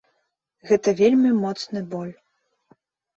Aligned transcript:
Гэта 0.69 0.93
вельмі 1.01 1.31
моцны 1.43 1.83
боль. 1.91 2.09